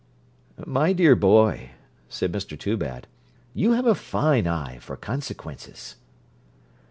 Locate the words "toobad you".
2.59-3.73